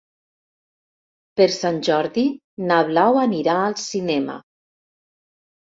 Per 1.39 1.47
Sant 1.57 1.77
Jordi 1.89 2.25
na 2.71 2.81
Blau 2.89 3.21
anirà 3.27 3.61
al 3.69 3.79
cinema. 3.85 4.41